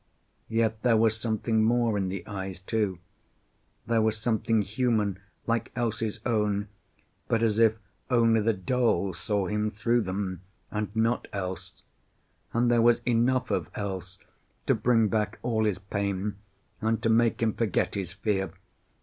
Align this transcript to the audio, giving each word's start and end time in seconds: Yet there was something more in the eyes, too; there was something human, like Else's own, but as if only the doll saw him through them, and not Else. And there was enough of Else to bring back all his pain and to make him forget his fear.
Yet 0.49 0.81
there 0.81 0.97
was 0.97 1.15
something 1.17 1.63
more 1.63 1.95
in 1.95 2.09
the 2.09 2.25
eyes, 2.25 2.59
too; 2.59 2.97
there 3.85 4.01
was 4.01 4.17
something 4.17 4.63
human, 4.63 5.19
like 5.45 5.71
Else's 5.75 6.19
own, 6.25 6.69
but 7.27 7.43
as 7.43 7.59
if 7.59 7.75
only 8.09 8.41
the 8.41 8.51
doll 8.55 9.13
saw 9.13 9.45
him 9.45 9.69
through 9.69 10.01
them, 10.01 10.41
and 10.71 10.87
not 10.95 11.27
Else. 11.31 11.83
And 12.51 12.71
there 12.71 12.81
was 12.81 13.01
enough 13.05 13.51
of 13.51 13.69
Else 13.75 14.17
to 14.65 14.73
bring 14.73 15.07
back 15.07 15.37
all 15.43 15.65
his 15.65 15.77
pain 15.77 16.37
and 16.81 16.99
to 17.03 17.09
make 17.11 17.39
him 17.43 17.53
forget 17.53 17.93
his 17.93 18.11
fear. 18.11 18.51